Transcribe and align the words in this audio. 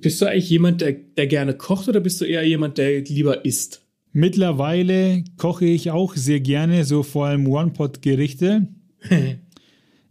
Bist 0.00 0.20
du 0.20 0.26
eigentlich 0.26 0.50
jemand, 0.50 0.80
der, 0.80 0.92
der 0.92 1.26
gerne 1.26 1.54
kocht 1.54 1.88
oder 1.88 2.00
bist 2.00 2.20
du 2.20 2.24
eher 2.24 2.46
jemand, 2.46 2.78
der 2.78 3.00
lieber 3.02 3.44
isst? 3.44 3.82
Mittlerweile 4.12 5.24
koche 5.36 5.66
ich 5.66 5.90
auch 5.90 6.16
sehr 6.16 6.40
gerne, 6.40 6.84
so 6.84 7.02
vor 7.02 7.26
allem 7.26 7.46
One-Pot-Gerichte. 7.46 8.68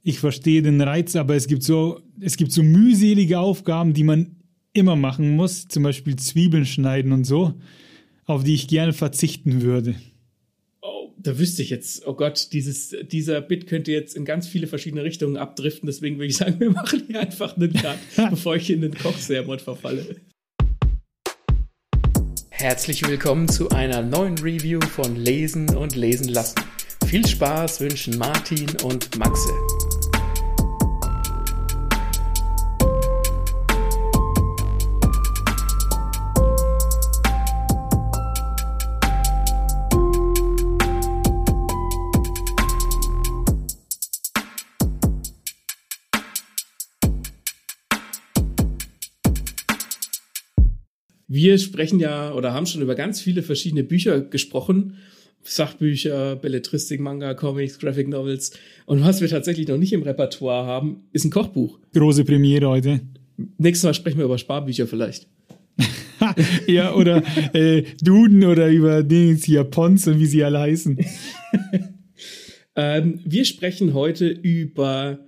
ich 0.03 0.19
verstehe 0.19 0.61
den 0.61 0.81
Reiz, 0.81 1.15
aber 1.15 1.35
es 1.35 1.47
gibt 1.47 1.63
so, 1.63 1.99
es 2.19 2.37
gibt 2.37 2.51
so 2.51 2.63
mühselige 2.63 3.39
Aufgaben, 3.39 3.93
die 3.93 4.03
man 4.03 4.37
immer 4.73 4.95
machen 4.95 5.35
muss, 5.35 5.67
zum 5.67 5.83
Beispiel 5.83 6.15
Zwiebeln 6.15 6.65
schneiden 6.65 7.11
und 7.11 7.25
so, 7.25 7.55
auf 8.25 8.43
die 8.43 8.53
ich 8.53 8.67
gerne 8.67 8.93
verzichten 8.93 9.61
würde. 9.61 9.95
Da 11.19 11.39
wüsste 11.39 11.63
ich 11.63 11.71
jetzt, 11.71 12.05
oh 12.05 12.13
Gott, 12.13 12.49
dieses, 12.53 12.95
dieser 13.11 13.41
Bit 13.41 13.65
könnte 13.65 13.91
jetzt 13.91 14.15
in 14.15 14.23
ganz 14.23 14.47
viele 14.47 14.67
verschiedene 14.67 15.03
Richtungen 15.03 15.35
abdriften, 15.35 15.87
deswegen 15.87 16.17
würde 16.17 16.27
ich 16.27 16.37
sagen, 16.37 16.55
wir 16.59 16.69
machen 16.69 17.03
hier 17.07 17.19
einfach 17.19 17.57
einen 17.57 17.73
Cut, 17.73 17.97
bevor 18.29 18.55
ich 18.55 18.69
in 18.69 18.81
den 18.81 18.93
Kochsermon 18.93 19.59
verfalle. 19.59 20.17
Herzlich 22.49 23.07
willkommen 23.07 23.47
zu 23.47 23.69
einer 23.69 24.01
neuen 24.01 24.37
Review 24.37 24.79
von 24.81 25.15
Lesen 25.15 25.75
und 25.75 25.95
Lesen 25.95 26.29
lassen. 26.29 26.59
Viel 27.07 27.25
Spaß 27.25 27.81
wünschen 27.81 28.17
Martin 28.17 28.67
und 28.83 29.17
Maxe. 29.17 29.49
Wir 51.27 51.57
sprechen 51.57 51.99
ja 51.99 52.33
oder 52.33 52.53
haben 52.53 52.65
schon 52.65 52.81
über 52.81 52.95
ganz 52.95 53.19
viele 53.19 53.43
verschiedene 53.43 53.83
Bücher 53.83 54.21
gesprochen. 54.21 54.95
Sachbücher, 55.43 56.35
Belletristik, 56.37 56.99
Manga, 56.99 57.33
Comics, 57.33 57.79
Graphic 57.79 58.07
Novels. 58.07 58.51
Und 58.85 59.03
was 59.03 59.21
wir 59.21 59.27
tatsächlich 59.27 59.67
noch 59.67 59.77
nicht 59.77 59.93
im 59.93 60.03
Repertoire 60.03 60.65
haben, 60.65 61.03
ist 61.11 61.25
ein 61.25 61.31
Kochbuch. 61.31 61.79
Große 61.93 62.23
Premiere 62.25 62.67
heute. 62.69 63.01
Nächstes 63.57 63.83
Mal 63.83 63.93
sprechen 63.93 64.17
wir 64.17 64.25
über 64.25 64.37
Sparbücher 64.37 64.87
vielleicht. 64.87 65.27
ja, 66.67 66.93
oder 66.93 67.21
äh, 67.53 67.83
Duden 68.01 68.43
oder 68.45 68.69
über 68.69 69.03
Dings 69.03 69.43
hier, 69.43 69.63
Pons 69.63 70.07
und 70.07 70.19
wie 70.19 70.25
sie 70.25 70.43
alle 70.43 70.59
heißen. 70.59 70.97
ähm, 72.75 73.19
wir 73.23 73.45
sprechen 73.45 73.93
heute 73.93 74.27
über 74.27 75.19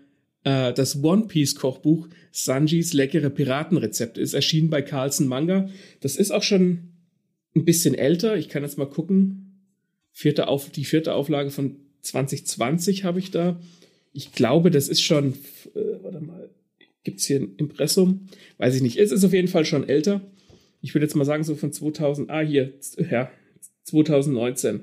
äh, 0.50 0.74
das 0.74 1.04
One 1.04 1.28
Piece 1.28 1.56
Kochbuch 1.56 2.08
Sanjis 2.32 2.94
leckere 2.94 3.30
Piratenrezepte. 3.30 4.22
Ist 4.22 4.34
erschienen 4.34 4.70
bei 4.70 4.82
Carlsen 4.82 5.28
Manga. 5.28 5.70
Das 6.02 6.16
ist 6.16 6.32
auch 6.32 6.44
schon 6.44 6.94
ein 7.56 7.66
bisschen 7.66 7.96
älter. 7.96 8.38
Ich 8.38 8.50
kann 8.50 8.64
jetzt 8.64 8.78
mal 8.78 8.90
gucken. 8.90 9.46
Vierte 10.12 10.48
Auf, 10.48 10.70
die 10.70 10.86
vierte 10.86 11.14
Auflage 11.14 11.50
von 11.50 11.78
2020 12.02 13.04
habe 13.04 13.20
ich 13.20 13.32
da. 13.32 13.60
Ich 14.12 14.34
glaube, 14.34 14.72
das 14.72 14.88
ist 14.88 15.02
schon, 15.02 15.34
äh, 15.76 16.04
warte 16.04 16.20
mal, 16.20 16.50
gibt's 17.04 17.26
hier 17.26 17.40
ein 17.40 17.56
Impressum? 17.58 18.28
Weiß 18.58 18.76
ich 18.76 18.82
nicht. 18.82 18.98
Es 18.98 19.12
ist 19.12 19.24
auf 19.24 19.34
jeden 19.34 19.48
Fall 19.48 19.66
schon 19.66 19.88
älter. 19.88 20.22
Ich 20.82 20.94
würde 20.94 21.06
jetzt 21.06 21.16
mal 21.16 21.26
sagen, 21.26 21.44
so 21.44 21.56
von 21.56 21.72
2000, 21.72 22.30
ah, 22.30 22.42
hier, 22.42 22.74
ja, 23.10 23.32
2019. 23.84 24.82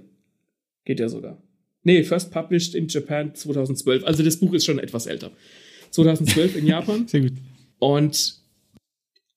Geht 0.84 1.00
ja 1.00 1.08
sogar. 1.08 1.42
Nee, 1.86 2.02
first 2.02 2.32
published 2.32 2.74
in 2.74 2.88
Japan 2.88 3.32
2012. 3.32 4.02
Also 4.02 4.24
das 4.24 4.38
Buch 4.38 4.52
ist 4.54 4.64
schon 4.64 4.80
etwas 4.80 5.06
älter. 5.06 5.30
2012 5.92 6.56
in 6.56 6.66
Japan. 6.66 7.06
Sehr 7.06 7.20
gut. 7.20 7.34
Und 7.78 8.40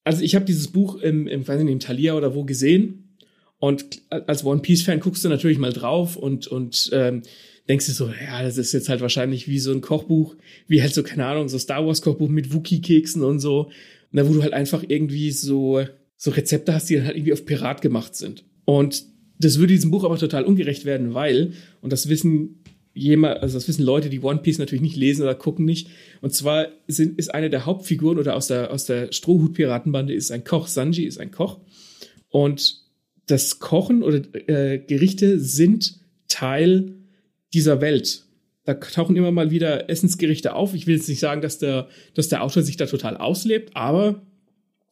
also 0.03 0.23
ich 0.23 0.33
habe 0.33 0.45
dieses 0.45 0.69
Buch 0.69 0.99
im, 0.99 1.27
im, 1.27 1.47
weiß 1.47 1.61
nicht, 1.61 1.71
im 1.71 1.79
Thalia 1.79 2.15
oder 2.15 2.33
wo 2.33 2.45
gesehen. 2.45 3.15
Und 3.59 4.01
als 4.09 4.43
One 4.43 4.61
Piece-Fan 4.61 4.99
guckst 4.99 5.23
du 5.23 5.29
natürlich 5.29 5.59
mal 5.59 5.73
drauf 5.73 6.15
und, 6.15 6.47
und 6.47 6.89
ähm, 6.91 7.21
denkst 7.67 7.85
du 7.85 7.91
so, 7.91 8.07
ja, 8.07 8.41
das 8.41 8.57
ist 8.57 8.73
jetzt 8.73 8.89
halt 8.89 9.01
wahrscheinlich 9.01 9.47
wie 9.47 9.59
so 9.59 9.71
ein 9.71 9.81
Kochbuch, 9.81 10.35
wie 10.67 10.81
halt 10.81 10.95
so, 10.95 11.03
keine 11.03 11.27
Ahnung, 11.27 11.49
so 11.49 11.59
Star 11.59 11.85
Wars-Kochbuch 11.85 12.29
mit 12.29 12.51
Wookie-Keksen 12.51 13.23
und 13.23 13.37
so. 13.37 13.65
Und 14.11 14.17
da, 14.17 14.27
wo 14.27 14.33
du 14.33 14.41
halt 14.41 14.53
einfach 14.53 14.83
irgendwie 14.87 15.29
so, 15.29 15.85
so 16.17 16.31
Rezepte 16.31 16.73
hast, 16.73 16.89
die 16.89 16.95
dann 16.95 17.05
halt 17.05 17.15
irgendwie 17.15 17.33
auf 17.33 17.45
Pirat 17.45 17.83
gemacht 17.83 18.15
sind. 18.15 18.43
Und 18.65 19.03
das 19.39 19.57
würde 19.57 19.73
diesem 19.73 19.91
Buch 19.91 20.03
aber 20.03 20.17
total 20.17 20.43
ungerecht 20.43 20.85
werden, 20.85 21.13
weil, 21.13 21.53
und 21.81 21.93
das 21.93 22.09
wissen 22.09 22.63
jemand, 22.93 23.41
also 23.41 23.57
das 23.57 23.67
wissen 23.67 23.83
Leute, 23.83 24.09
die 24.09 24.19
One 24.19 24.39
Piece 24.39 24.57
natürlich 24.57 24.81
nicht 24.81 24.97
lesen 24.97 25.23
oder 25.23 25.35
gucken 25.35 25.65
nicht. 25.65 25.89
Und 26.21 26.33
zwar 26.33 26.67
sind, 26.87 27.17
ist 27.17 27.33
eine 27.33 27.49
der 27.49 27.65
Hauptfiguren 27.65 28.19
oder 28.19 28.35
aus 28.35 28.47
der, 28.47 28.71
aus 28.71 28.85
der 28.85 29.11
Strohhut-Piratenbande 29.11 30.13
ist 30.13 30.31
ein 30.31 30.43
Koch. 30.43 30.67
Sanji 30.67 31.05
ist 31.05 31.19
ein 31.19 31.31
Koch. 31.31 31.59
Und 32.29 32.83
das 33.27 33.59
Kochen 33.59 34.03
oder 34.03 34.21
äh, 34.47 34.79
Gerichte 34.79 35.39
sind 35.39 35.99
Teil 36.27 36.95
dieser 37.53 37.79
Welt. 37.81 38.25
Da 38.65 38.73
tauchen 38.75 39.15
immer 39.15 39.31
mal 39.31 39.51
wieder 39.51 39.89
Essensgerichte 39.89 40.53
auf. 40.53 40.73
Ich 40.73 40.85
will 40.85 40.95
jetzt 40.95 41.09
nicht 41.09 41.19
sagen, 41.19 41.41
dass 41.41 41.59
der, 41.59 41.87
dass 42.13 42.27
der 42.27 42.43
Autor 42.43 42.63
sich 42.63 42.77
da 42.77 42.85
total 42.85 43.17
auslebt, 43.17 43.75
aber 43.75 44.21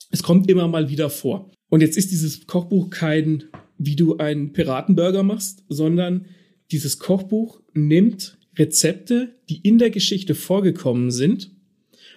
es 0.09 0.23
kommt 0.23 0.49
immer 0.49 0.67
mal 0.67 0.89
wieder 0.89 1.09
vor. 1.09 1.51
Und 1.69 1.81
jetzt 1.81 1.97
ist 1.97 2.11
dieses 2.11 2.47
Kochbuch 2.47 2.89
kein 2.89 3.43
wie 3.77 3.95
du 3.95 4.17
einen 4.17 4.53
Piratenburger 4.53 5.23
machst, 5.23 5.63
sondern 5.69 6.25
dieses 6.71 6.99
Kochbuch 6.99 7.61
nimmt 7.73 8.37
Rezepte, 8.57 9.35
die 9.49 9.57
in 9.57 9.77
der 9.77 9.89
Geschichte 9.89 10.35
vorgekommen 10.35 11.11
sind 11.11 11.51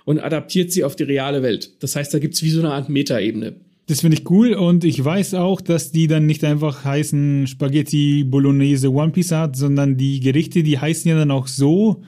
und 0.05 0.19
adaptiert 0.19 0.73
sie 0.73 0.85
auf 0.85 0.97
die 0.97 1.05
reale 1.05 1.43
Welt. 1.43 1.83
Das 1.83 1.97
heißt, 1.97 2.13
da 2.13 2.19
gibt's 2.19 2.43
wie 2.43 2.51
so 2.51 2.61
eine 2.61 2.73
Art 2.73 2.89
Metaebene. 2.89 3.57
Das 3.87 4.03
finde 4.03 4.19
ich 4.19 4.31
cool 4.31 4.55
und 4.55 4.85
ich 4.85 5.05
weiß 5.05 5.35
auch, 5.35 5.61
dass 5.61 5.91
die 5.91 6.07
dann 6.07 6.27
nicht 6.27 6.45
einfach 6.45 6.85
heißen 6.85 7.49
Spaghetti 7.49 8.25
Bolognese 8.25 8.93
One 8.93 9.11
Piece 9.11 9.33
Art, 9.33 9.57
sondern 9.57 9.97
die 9.97 10.21
Gerichte, 10.21 10.63
die 10.63 10.79
heißen 10.79 11.09
ja 11.11 11.19
dann 11.19 11.33
auch 11.33 11.49
so, 11.49 12.03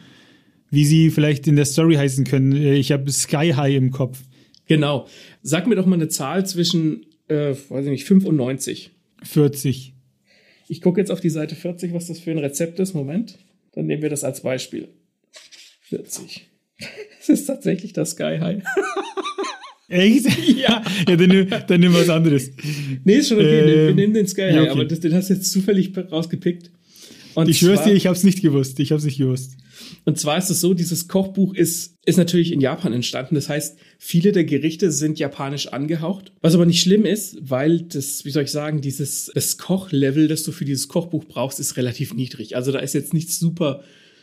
wie 0.71 0.85
sie 0.85 1.11
vielleicht 1.11 1.49
in 1.49 1.57
der 1.57 1.65
Story 1.65 1.97
heißen 1.97 2.25
können. 2.25 2.53
Ich 2.53 2.93
habe 2.93 3.11
Sky 3.11 3.53
High 3.57 3.75
im 3.75 3.91
Kopf. 3.91 4.21
Genau. 4.67 5.07
Sag 5.43 5.67
mir 5.67 5.75
doch 5.75 5.87
mal 5.87 5.97
eine 5.97 6.09
Zahl 6.09 6.47
zwischen, 6.47 7.05
äh, 7.29 7.55
weiß 7.69 7.85
ich 7.85 7.91
nicht, 7.91 8.05
95. 8.05 8.93
40. 9.25 9.95
Ich 10.69 10.81
gucke 10.81 11.01
jetzt 11.01 11.11
auf 11.11 11.21
die 11.21 11.31
Seite 11.31 11.55
40, 11.55 11.93
was 11.93 12.07
das 12.07 12.19
für 12.19 12.31
ein 12.31 12.39
Rezept 12.39 12.79
ist. 12.79 12.95
Moment. 12.95 13.39
Dann 13.73 13.87
nehmen 13.87 14.03
wir 14.03 14.11
das 14.11 14.25
als 14.25 14.43
Beispiel. 14.43 14.89
40. 15.83 16.49
Das 17.25 17.29
ist 17.29 17.47
tatsächlich 17.47 17.93
das 17.93 18.11
Sky 18.11 18.39
High. 18.41 18.65
Echt? 19.89 20.27
Ja. 20.49 20.83
ja, 21.07 21.17
dann, 21.17 21.29
nimm, 21.29 21.49
dann 21.49 21.81
nimm 21.81 21.95
was 21.95 22.09
anderes. 22.09 22.51
Nee, 23.05 23.15
ist 23.15 23.29
schon 23.29 23.39
okay. 23.39 23.61
Ähm, 23.61 23.87
wir 23.87 23.95
nehmen 23.95 24.15
den 24.15 24.27
Sky 24.27 24.43
High, 24.43 24.55
ja, 24.55 24.63
okay. 24.63 24.71
aber 24.71 24.85
das, 24.87 24.99
den 24.99 25.15
hast 25.15 25.31
du 25.31 25.35
jetzt 25.35 25.53
zufällig 25.53 25.93
rausgepickt. 25.97 26.73
Und 27.35 27.49
ich 27.49 27.59
schwör's 27.59 27.85
dir, 27.85 27.93
ich 27.93 28.09
hab's 28.09 28.25
nicht 28.25 28.43
gewusst. 28.43 28.81
Ich 28.81 28.91
hab's 28.91 29.05
nicht 29.05 29.19
gewusst. 29.19 29.57
Und 30.05 30.19
zwar 30.19 30.37
ist 30.39 30.51
es 30.51 30.61
so, 30.61 30.75
dieses 30.75 31.07
Kochbuch 31.07 31.55
ist, 31.55 31.97
ist 32.05 32.17
natürlich 32.17 32.53
in 32.53 32.61
Japan 32.61 32.93
entstanden. 32.93 33.37
Das 33.37 33.49
heißt, 33.49 33.79
viele 33.99 34.33
der 34.33 34.45
Gerichte 34.45 34.91
sind 34.91 35.19
japanisch 35.19 35.69
angehaucht. 35.69 36.33
Was 36.41 36.55
aber 36.55 36.67
nicht 36.67 36.81
schlimm 36.81 37.05
ist, 37.05 37.39
weil 37.41 37.83
das, 37.83 38.25
wie 38.25 38.31
soll 38.31 38.43
ich 38.45 38.51
sagen, 38.51 38.81
dieses, 38.81 39.31
das 39.33 39.59
Kochlevel, 39.59 40.27
das 40.27 40.43
du 40.43 40.51
für 40.51 40.65
dieses 40.65 40.89
Kochbuch 40.89 41.25
brauchst, 41.25 41.61
ist 41.61 41.77
relativ 41.77 42.15
niedrig. 42.15 42.57
Also 42.57 42.73
da 42.73 42.81
ist 42.81 42.95
jetzt 42.95 43.15
nichts 43.15 43.39
super 43.39 43.83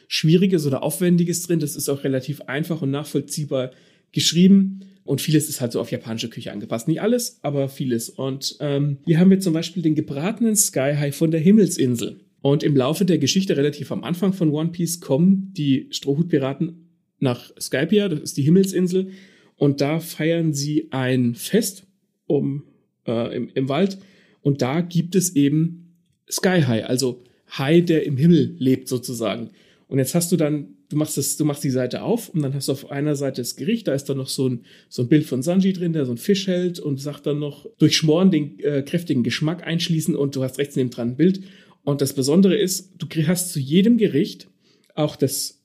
Schwieriges 0.09 0.65
oder 0.65 0.83
Aufwendiges 0.83 1.43
drin. 1.43 1.59
Das 1.59 1.75
ist 1.75 1.87
auch 1.87 2.03
relativ 2.03 2.41
einfach 2.41 2.81
und 2.81 2.91
nachvollziehbar 2.91 3.71
geschrieben. 4.11 4.81
Und 5.05 5.21
vieles 5.21 5.47
ist 5.49 5.61
halt 5.61 5.71
so 5.71 5.79
auf 5.79 5.91
japanische 5.91 6.29
Küche 6.29 6.51
angepasst. 6.51 6.87
Nicht 6.87 7.01
alles, 7.01 7.39
aber 7.41 7.69
vieles. 7.69 8.09
Und 8.09 8.57
ähm, 8.59 8.97
hier 9.05 9.19
haben 9.19 9.29
wir 9.29 9.39
zum 9.39 9.53
Beispiel 9.53 9.81
den 9.81 9.95
gebratenen 9.95 10.55
Sky 10.55 10.93
High 10.97 11.15
von 11.15 11.31
der 11.31 11.39
Himmelsinsel. 11.39 12.19
Und 12.41 12.63
im 12.63 12.75
Laufe 12.75 13.05
der 13.05 13.17
Geschichte, 13.17 13.57
relativ 13.57 13.91
am 13.91 14.03
Anfang 14.03 14.33
von 14.33 14.51
One 14.51 14.69
Piece, 14.69 15.01
kommen 15.01 15.51
die 15.53 15.87
Strohhutpiraten 15.91 16.89
nach 17.19 17.51
Skypia, 17.59 18.07
das 18.07 18.21
ist 18.21 18.37
die 18.37 18.43
Himmelsinsel, 18.43 19.11
und 19.57 19.81
da 19.81 19.99
feiern 19.99 20.53
sie 20.53 20.87
ein 20.91 21.35
Fest 21.35 21.85
um, 22.27 22.63
äh, 23.05 23.35
im, 23.35 23.49
im 23.53 23.67
Wald. 23.67 23.97
Und 24.41 24.61
da 24.61 24.79
gibt 24.79 25.15
es 25.15 25.35
eben 25.35 25.95
Sky 26.31 26.61
High, 26.61 26.85
also 26.85 27.23
Hai, 27.57 27.81
der 27.81 28.05
im 28.05 28.15
Himmel 28.15 28.55
lebt 28.57 28.87
sozusagen. 28.87 29.49
Und 29.87 29.97
jetzt 29.97 30.15
hast 30.15 30.31
du 30.31 30.37
dann, 30.37 30.75
du 30.89 30.95
machst 30.95 31.17
das, 31.17 31.35
du 31.35 31.43
machst 31.43 31.63
die 31.63 31.71
Seite 31.71 32.03
auf 32.03 32.29
und 32.29 32.41
dann 32.41 32.53
hast 32.53 32.67
du 32.67 32.71
auf 32.71 32.91
einer 32.91 33.15
Seite 33.15 33.41
das 33.41 33.55
Gericht, 33.55 33.87
da 33.87 33.93
ist 33.93 34.05
dann 34.05 34.17
noch 34.17 34.29
so 34.29 34.47
ein, 34.47 34.61
so 34.87 35.01
ein 35.01 35.09
Bild 35.09 35.25
von 35.25 35.41
Sanji 35.41 35.73
drin, 35.73 35.91
der 35.91 36.05
so 36.05 36.11
ein 36.11 36.17
Fisch 36.17 36.47
hält 36.47 36.79
und 36.79 37.01
sagt 37.01 37.25
dann 37.25 37.39
noch, 37.39 37.65
durch 37.79 37.97
Schmoren 37.97 38.31
den 38.31 38.59
äh, 38.59 38.83
kräftigen 38.83 39.23
Geschmack 39.23 39.65
einschließen 39.65 40.15
und 40.15 40.35
du 40.35 40.43
hast 40.43 40.59
rechts 40.59 40.75
neben 40.75 40.91
dran 40.91 41.09
ein 41.09 41.17
Bild 41.17 41.41
und 41.83 42.01
das 42.01 42.13
Besondere 42.13 42.55
ist, 42.55 42.93
du 42.97 43.07
hast 43.27 43.51
zu 43.51 43.59
jedem 43.59 43.97
Gericht 43.97 44.47
auch 44.95 45.15
das, 45.15 45.63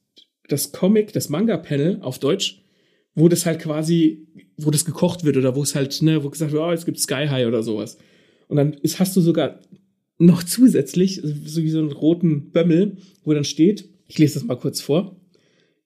das 0.49 0.73
Comic, 0.73 1.13
das 1.13 1.29
Manga-Panel 1.29 1.99
auf 2.01 2.19
Deutsch, 2.19 2.63
wo 3.15 3.29
das 3.29 3.47
halt 3.47 3.61
quasi, 3.61 4.27
wo 4.57 4.71
das 4.71 4.85
gekocht 4.85 5.25
wird 5.25 5.37
oder 5.37 5.55
wo 5.55 5.63
es 5.63 5.75
halt, 5.75 6.03
ne, 6.03 6.23
wo 6.25 6.31
gesagt 6.31 6.53
wird, 6.53 6.63
oh, 6.63 6.73
es 6.73 6.85
gibt 6.85 6.99
Sky 6.99 7.27
High 7.29 7.47
oder 7.47 7.63
sowas. 7.63 7.99
Und 8.49 8.57
dann 8.57 8.75
ist, 8.75 9.01
hast 9.01 9.17
du 9.17 9.21
sogar 9.21 9.61
noch 10.19 10.43
zusätzlich, 10.43 11.21
so 11.23 11.63
wie 11.63 11.71
so 11.71 11.79
einen 11.79 11.93
roten 11.93 12.51
Bömmel, 12.51 12.99
wo 13.25 13.33
dann 13.33 13.45
steht, 13.45 13.89
ich 14.07 14.19
lese 14.19 14.35
das 14.35 14.45
mal 14.45 14.57
kurz 14.57 14.81
vor, 14.81 15.17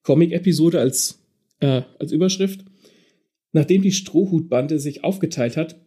Comic-Episode 0.03 0.79
als, 0.79 1.23
äh, 1.59 1.83
als 1.99 2.11
Überschrift. 2.11 2.65
Nachdem 3.51 3.81
die 3.81 3.91
Strohhutbande 3.91 4.79
sich 4.79 5.03
aufgeteilt 5.03 5.57
hat, 5.57 5.79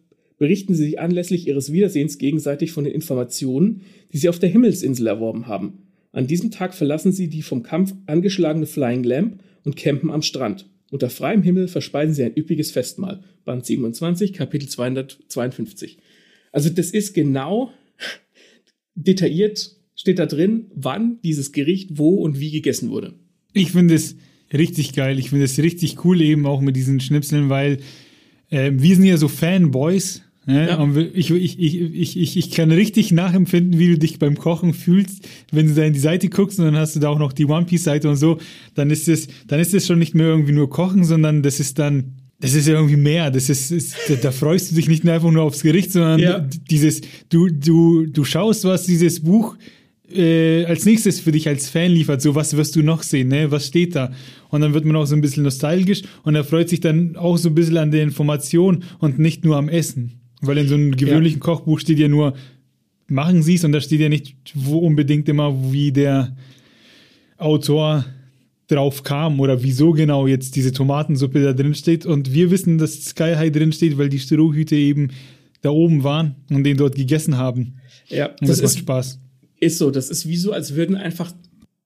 berichten 0.43 0.75
sie 0.75 0.83
sich 0.83 0.99
anlässlich 0.99 1.47
ihres 1.47 1.71
Wiedersehens 1.71 2.17
gegenseitig 2.17 2.73
von 2.73 2.83
den 2.83 2.93
Informationen, 2.93 3.83
die 4.11 4.17
sie 4.17 4.27
auf 4.27 4.39
der 4.39 4.49
Himmelsinsel 4.49 5.07
erworben 5.07 5.47
haben. 5.47 5.83
An 6.11 6.27
diesem 6.27 6.51
Tag 6.51 6.73
verlassen 6.73 7.13
sie 7.13 7.29
die 7.29 7.43
vom 7.43 7.63
Kampf 7.63 7.93
angeschlagene 8.07 8.65
Flying 8.65 9.05
Lamp 9.05 9.39
und 9.63 9.77
campen 9.77 10.11
am 10.11 10.21
Strand. 10.21 10.69
Unter 10.91 11.09
freiem 11.09 11.43
Himmel 11.43 11.69
verspeisen 11.69 12.13
sie 12.13 12.23
ein 12.25 12.35
üppiges 12.35 12.71
Festmahl. 12.71 13.23
Band 13.45 13.65
27, 13.65 14.33
Kapitel 14.33 14.67
252. 14.67 15.97
Also 16.51 16.69
das 16.69 16.89
ist 16.91 17.13
genau 17.13 17.71
detailliert, 18.95 19.77
steht 19.95 20.19
da 20.19 20.25
drin, 20.25 20.65
wann 20.75 21.19
dieses 21.23 21.53
Gericht 21.53 21.97
wo 21.97 22.15
und 22.15 22.37
wie 22.41 22.51
gegessen 22.51 22.89
wurde. 22.89 23.13
Ich 23.53 23.71
finde 23.71 23.93
es 23.93 24.17
richtig 24.51 24.91
geil. 24.91 25.19
Ich 25.19 25.29
finde 25.29 25.45
es 25.45 25.57
richtig 25.57 26.03
cool 26.03 26.19
eben 26.19 26.45
auch 26.45 26.59
mit 26.59 26.75
diesen 26.75 26.99
Schnipseln, 26.99 27.47
weil 27.47 27.77
äh, 28.49 28.73
wir 28.75 28.97
sind 28.97 29.05
ja 29.05 29.15
so 29.15 29.29
Fanboys. 29.29 30.21
Ne? 30.45 31.09
Ich, 31.13 31.31
ich, 31.31 31.59
ich, 31.59 32.17
ich, 32.17 32.37
ich, 32.37 32.51
kann 32.51 32.71
richtig 32.71 33.11
nachempfinden, 33.11 33.79
wie 33.79 33.87
du 33.89 33.97
dich 33.97 34.19
beim 34.19 34.37
Kochen 34.37 34.73
fühlst, 34.73 35.27
wenn 35.51 35.67
du 35.67 35.73
da 35.73 35.83
in 35.83 35.93
die 35.93 35.99
Seite 35.99 36.27
guckst 36.27 36.59
und 36.59 36.65
dann 36.65 36.75
hast 36.75 36.95
du 36.95 36.99
da 36.99 37.09
auch 37.09 37.19
noch 37.19 37.31
die 37.31 37.45
One 37.45 37.65
Piece 37.65 37.85
Seite 37.85 38.09
und 38.09 38.17
so, 38.17 38.39
dann 38.75 38.89
ist 38.89 39.07
es, 39.07 39.27
dann 39.47 39.59
ist 39.59 39.73
es 39.73 39.87
schon 39.87 39.99
nicht 39.99 40.15
mehr 40.15 40.27
irgendwie 40.27 40.51
nur 40.51 40.69
Kochen, 40.69 41.05
sondern 41.05 41.43
das 41.43 41.61
ist 41.61 41.79
dann, 41.79 42.15
das 42.41 42.55
ist 42.55 42.67
irgendwie 42.67 42.97
mehr. 42.97 43.31
Das 43.31 43.49
ist, 43.49 43.71
ist 43.71 43.95
da, 44.21 44.31
freust 44.31 44.71
du 44.71 44.75
dich 44.75 44.89
nicht 44.89 45.05
nur 45.05 45.13
einfach 45.13 45.31
nur 45.31 45.43
aufs 45.43 45.63
Gericht, 45.63 45.93
sondern 45.93 46.19
ja. 46.19 46.39
dieses, 46.69 46.99
du, 47.29 47.47
du, 47.47 48.05
du 48.05 48.25
schaust, 48.25 48.65
was 48.65 48.85
dieses 48.85 49.21
Buch 49.21 49.55
äh, 50.13 50.65
als 50.65 50.85
nächstes 50.85 51.21
für 51.21 51.31
dich 51.31 51.47
als 51.47 51.69
Fan 51.69 51.91
liefert, 51.91 52.21
so 52.21 52.35
was 52.35 52.57
wirst 52.57 52.75
du 52.75 52.83
noch 52.83 53.03
sehen, 53.03 53.29
ne? 53.29 53.49
Was 53.49 53.67
steht 53.67 53.95
da? 53.95 54.11
Und 54.49 54.59
dann 54.59 54.73
wird 54.73 54.83
man 54.83 54.97
auch 54.97 55.05
so 55.05 55.15
ein 55.15 55.21
bisschen 55.21 55.43
nostalgisch 55.43 56.01
und 56.23 56.35
er 56.35 56.43
freut 56.43 56.67
sich 56.67 56.81
dann 56.81 57.15
auch 57.15 57.37
so 57.37 57.47
ein 57.47 57.55
bisschen 57.55 57.77
an 57.77 57.91
der 57.91 58.03
Information 58.03 58.83
und 58.99 59.19
nicht 59.19 59.45
nur 59.45 59.55
am 59.55 59.69
Essen. 59.69 60.22
Weil 60.43 60.57
in 60.59 60.67
so 60.67 60.75
einem 60.75 60.95
gewöhnlichen 60.95 61.39
ja. 61.39 61.43
Kochbuch 61.43 61.79
steht 61.79 61.99
ja 61.99 62.07
nur, 62.07 62.33
machen 63.07 63.41
Sie 63.43 63.55
es 63.55 63.63
und 63.63 63.71
da 63.71 63.81
steht 63.81 64.01
ja 64.01 64.09
nicht 64.09 64.35
wo 64.53 64.79
unbedingt 64.79 65.27
immer, 65.29 65.71
wie 65.71 65.91
der 65.91 66.35
Autor 67.37 68.05
drauf 68.67 69.03
kam 69.03 69.39
oder 69.39 69.63
wieso 69.63 69.91
genau 69.91 70.27
jetzt 70.27 70.55
diese 70.55 70.71
Tomatensuppe 70.71 71.43
da 71.43 71.53
drin 71.53 71.75
steht. 71.75 72.05
Und 72.05 72.33
wir 72.33 72.51
wissen, 72.51 72.77
dass 72.77 73.05
Sky 73.05 73.33
High 73.35 73.51
drin 73.51 73.71
steht, 73.71 73.97
weil 73.97 74.09
die 74.09 74.19
Strohhüte 74.19 74.75
eben 74.75 75.11
da 75.61 75.69
oben 75.69 76.03
waren 76.03 76.35
und 76.49 76.63
den 76.63 76.77
dort 76.77 76.95
gegessen 76.95 77.37
haben. 77.37 77.75
Ja, 78.07 78.27
und 78.27 78.49
das, 78.49 78.59
das 78.59 78.73
macht 78.73 78.79
Spaß. 78.79 79.19
Ist 79.59 79.77
so, 79.77 79.91
das 79.91 80.09
ist 80.09 80.27
wie 80.27 80.35
so, 80.35 80.51
als 80.51 80.75
würden 80.75 80.95
einfach 80.95 81.33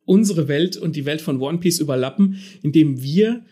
unsere 0.05 0.47
Welt 0.47 0.77
und 0.77 0.95
die 0.95 1.05
Welt 1.05 1.21
von 1.21 1.41
One 1.41 1.59
Piece 1.59 1.79
überlappen, 1.79 2.37
indem 2.63 3.03
wir 3.03 3.43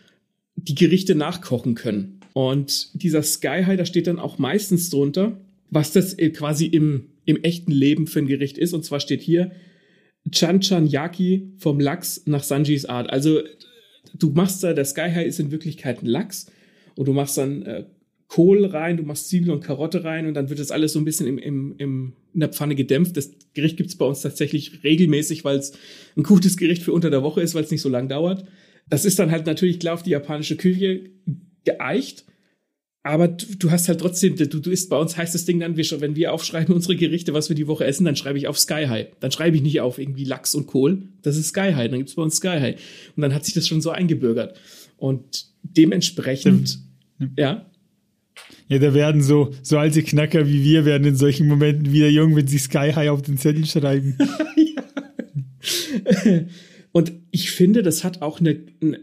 die 0.56 0.74
Gerichte 0.74 1.14
nachkochen 1.14 1.74
können. 1.74 2.20
Und 2.32 2.90
dieser 2.94 3.22
Sky 3.22 3.62
High, 3.64 3.78
da 3.78 3.86
steht 3.86 4.06
dann 4.06 4.18
auch 4.18 4.38
meistens 4.38 4.90
drunter, 4.90 5.40
was 5.70 5.92
das 5.92 6.14
äh, 6.18 6.30
quasi 6.30 6.66
im, 6.66 7.06
im 7.24 7.42
echten 7.42 7.72
Leben 7.72 8.06
für 8.06 8.18
ein 8.18 8.26
Gericht 8.26 8.58
ist. 8.58 8.74
Und 8.74 8.84
zwar 8.84 9.00
steht 9.00 9.22
hier 9.22 9.52
Chan 10.30 10.60
Chan 10.60 10.86
Yaki 10.86 11.52
vom 11.58 11.80
Lachs 11.80 12.22
nach 12.26 12.42
Sanjis 12.42 12.84
Art. 12.84 13.10
Also 13.10 13.40
du 14.18 14.30
machst 14.30 14.62
da, 14.62 14.72
der 14.72 14.84
Sky 14.84 15.10
High 15.12 15.26
ist 15.26 15.40
in 15.40 15.50
Wirklichkeit 15.50 16.02
ein 16.02 16.06
Lachs 16.06 16.46
und 16.94 17.06
du 17.06 17.12
machst 17.12 17.38
dann 17.38 17.62
äh, 17.62 17.84
Kohl 18.28 18.64
rein, 18.66 18.96
du 18.96 19.04
machst 19.04 19.28
Zwiebel 19.28 19.50
und 19.50 19.62
Karotte 19.62 20.02
rein 20.02 20.26
und 20.26 20.34
dann 20.34 20.48
wird 20.50 20.58
das 20.58 20.72
alles 20.72 20.92
so 20.92 20.98
ein 20.98 21.04
bisschen 21.04 21.26
im, 21.28 21.38
im, 21.38 21.74
im, 21.78 22.12
in 22.34 22.40
der 22.40 22.48
Pfanne 22.48 22.74
gedämpft. 22.74 23.16
Das 23.16 23.30
Gericht 23.54 23.76
gibt's 23.76 23.96
bei 23.96 24.04
uns 24.04 24.22
tatsächlich 24.22 24.82
regelmäßig, 24.82 25.44
weil 25.44 25.58
es 25.58 25.72
ein 26.16 26.24
gutes 26.24 26.56
Gericht 26.56 26.82
für 26.82 26.92
unter 26.92 27.10
der 27.10 27.22
Woche 27.22 27.40
ist, 27.40 27.54
weil 27.54 27.62
es 27.62 27.70
nicht 27.70 27.82
so 27.82 27.88
lang 27.88 28.08
dauert. 28.08 28.44
Das 28.88 29.04
ist 29.04 29.18
dann 29.18 29.30
halt 29.30 29.46
natürlich 29.46 29.80
klar 29.80 29.94
auf 29.94 30.02
die 30.02 30.10
japanische 30.10 30.56
Küche 30.56 31.10
geeicht. 31.64 32.24
Aber 33.02 33.28
du, 33.28 33.46
du 33.56 33.70
hast 33.70 33.88
halt 33.88 34.00
trotzdem, 34.00 34.34
du, 34.34 34.46
du 34.46 34.70
isst 34.70 34.90
bei 34.90 34.96
uns 34.96 35.16
heißt 35.16 35.32
das 35.32 35.44
Ding 35.44 35.60
dann, 35.60 35.76
wenn 35.76 36.16
wir 36.16 36.32
aufschreiben 36.32 36.74
unsere 36.74 36.96
Gerichte, 36.96 37.34
was 37.34 37.48
wir 37.48 37.54
die 37.54 37.68
Woche 37.68 37.84
essen, 37.84 38.04
dann 38.04 38.16
schreibe 38.16 38.38
ich 38.38 38.48
auf 38.48 38.58
Sky 38.58 38.86
High. 38.88 39.08
Dann 39.20 39.30
schreibe 39.30 39.56
ich 39.56 39.62
nicht 39.62 39.80
auf 39.80 39.98
irgendwie 39.98 40.24
Lachs 40.24 40.56
und 40.56 40.66
Kohl. 40.66 41.02
Das 41.22 41.36
ist 41.36 41.48
Sky 41.48 41.72
High. 41.72 41.88
Dann 41.88 42.00
gibt's 42.00 42.16
bei 42.16 42.22
uns 42.22 42.36
Sky 42.36 42.58
High. 42.58 42.80
Und 43.14 43.22
dann 43.22 43.32
hat 43.32 43.44
sich 43.44 43.54
das 43.54 43.68
schon 43.68 43.80
so 43.80 43.90
eingebürgert. 43.90 44.58
Und 44.96 45.46
dementsprechend, 45.62 46.80
ja. 47.36 47.70
Ja, 48.68 48.78
da 48.80 48.92
werden 48.92 49.22
so, 49.22 49.54
so 49.62 49.78
alte 49.78 50.02
Knacker 50.02 50.48
wie 50.48 50.64
wir 50.64 50.84
werden 50.84 51.06
in 51.06 51.14
solchen 51.14 51.46
Momenten 51.46 51.92
wieder 51.92 52.08
jung, 52.08 52.34
wenn 52.34 52.48
sie 52.48 52.58
Sky 52.58 52.92
High 52.92 53.10
auf 53.10 53.22
den 53.22 53.38
Zettel 53.38 53.66
schreiben. 53.66 54.18
Und 56.96 57.12
ich 57.30 57.50
finde, 57.50 57.82
das 57.82 58.04
hat 58.04 58.22
auch 58.22 58.40
eine, 58.40 58.58
eine, 58.80 59.00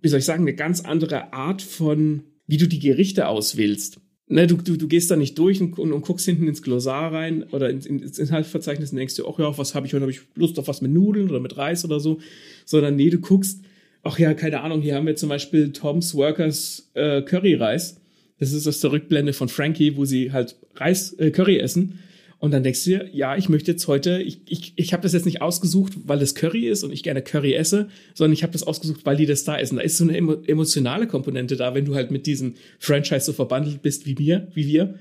wie 0.00 0.08
soll 0.08 0.20
ich 0.20 0.24
sagen, 0.24 0.44
eine 0.44 0.54
ganz 0.54 0.80
andere 0.80 1.34
Art 1.34 1.60
von, 1.60 2.22
wie 2.46 2.56
du 2.56 2.66
die 2.66 2.78
Gerichte 2.78 3.28
auswählst. 3.28 4.00
Ne, 4.28 4.46
du, 4.46 4.56
du, 4.56 4.78
du 4.78 4.88
gehst 4.88 5.10
da 5.10 5.16
nicht 5.16 5.38
durch 5.38 5.60
und, 5.60 5.78
und, 5.78 5.92
und 5.92 6.00
guckst 6.00 6.24
hinten 6.24 6.48
ins 6.48 6.62
Glossar 6.62 7.12
rein 7.12 7.42
oder 7.42 7.68
ins, 7.68 7.84
ins 7.84 8.18
Inhaltsverzeichnis 8.18 8.92
und 8.92 8.96
denkst 8.96 9.16
dir, 9.16 9.26
ach 9.28 9.38
ja, 9.38 9.58
was 9.58 9.74
habe 9.74 9.86
ich 9.86 9.92
heute? 9.92 10.04
Habe 10.04 10.10
ich 10.10 10.22
Lust 10.36 10.58
auf 10.58 10.68
was 10.68 10.80
mit 10.80 10.90
Nudeln 10.90 11.28
oder 11.28 11.38
mit 11.38 11.58
Reis 11.58 11.84
oder 11.84 12.00
so? 12.00 12.18
Sondern 12.64 12.96
nee, 12.96 13.10
du 13.10 13.18
guckst, 13.18 13.60
ach 14.02 14.18
ja, 14.18 14.32
keine 14.32 14.62
Ahnung, 14.62 14.80
hier 14.80 14.94
haben 14.94 15.06
wir 15.06 15.16
zum 15.16 15.28
Beispiel 15.28 15.72
Tom's 15.72 16.14
Workers 16.14 16.88
äh, 16.94 17.20
Curry-Reis 17.20 18.00
das 18.38 18.52
ist 18.52 18.66
aus 18.66 18.80
der 18.80 18.92
Rückblende 18.92 19.32
von 19.32 19.48
Frankie, 19.48 19.96
wo 19.96 20.04
sie 20.04 20.32
halt 20.32 20.56
Reis, 20.76 21.12
äh, 21.14 21.30
Curry 21.30 21.58
essen. 21.58 21.98
Und 22.40 22.52
dann 22.52 22.62
denkst 22.62 22.84
du 22.84 22.90
dir, 22.90 23.08
ja, 23.12 23.36
ich 23.36 23.48
möchte 23.48 23.72
jetzt 23.72 23.88
heute, 23.88 24.22
ich, 24.22 24.42
ich, 24.46 24.72
ich 24.76 24.92
habe 24.92 25.02
das 25.02 25.12
jetzt 25.12 25.26
nicht 25.26 25.42
ausgesucht, 25.42 25.94
weil 26.04 26.22
es 26.22 26.36
Curry 26.36 26.68
ist 26.68 26.84
und 26.84 26.92
ich 26.92 27.02
gerne 27.02 27.20
Curry 27.20 27.54
esse, 27.54 27.88
sondern 28.14 28.32
ich 28.32 28.44
habe 28.44 28.52
das 28.52 28.62
ausgesucht, 28.62 29.00
weil 29.04 29.16
die 29.16 29.26
das 29.26 29.42
da 29.42 29.58
essen. 29.58 29.76
Da 29.76 29.82
ist 29.82 29.96
so 29.96 30.04
eine 30.04 30.16
emo 30.16 30.34
emotionale 30.46 31.08
Komponente 31.08 31.56
da, 31.56 31.74
wenn 31.74 31.84
du 31.84 31.96
halt 31.96 32.12
mit 32.12 32.26
diesem 32.26 32.54
Franchise 32.78 33.26
so 33.26 33.32
verbandelt 33.32 33.82
bist 33.82 34.06
wie 34.06 34.14
mir, 34.14 34.48
wie 34.54 34.68
wir. 34.68 34.94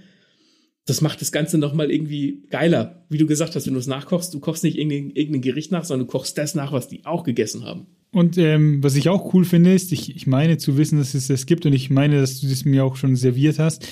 Das 0.88 1.02
macht 1.02 1.22
das 1.22 1.32
Ganze 1.32 1.60
nochmal 1.60 1.92
irgendwie 1.92 2.44
geiler. 2.50 3.06
Wie 3.10 3.18
du 3.20 3.28
gesagt 3.28 3.56
hast, 3.56 3.68
wenn 3.68 3.74
du 3.74 3.80
es 3.80 3.88
nachkochst, 3.88 4.34
du 4.34 4.40
kochst 4.40 4.64
nicht 4.64 4.78
irgendein, 4.78 5.12
irgendein 5.12 5.42
Gericht 5.42 5.72
nach, 5.72 5.84
sondern 5.84 6.08
du 6.08 6.12
kochst 6.12 6.38
das 6.38 6.56
nach, 6.56 6.72
was 6.72 6.88
die 6.88 7.06
auch 7.06 7.24
gegessen 7.24 7.66
haben. 7.66 7.86
Und 8.12 8.38
ähm, 8.38 8.82
was 8.82 8.96
ich 8.96 9.10
auch 9.10 9.34
cool 9.34 9.46
finde, 9.46 9.74
ist, 9.74 9.92
ich, 9.92 10.16
ich 10.16 10.26
meine 10.26 10.58
zu 10.58 10.78
wissen, 10.78 10.98
dass 10.98 11.14
es 11.14 11.28
das 11.28 11.46
gibt 11.46 11.66
und 11.66 11.74
ich 11.74 11.90
meine, 11.90 12.20
dass 12.20 12.40
du 12.40 12.48
das 12.48 12.66
mir 12.66 12.84
auch 12.84 12.96
schon 12.96 13.16
serviert 13.16 13.60
hast. 13.60 13.86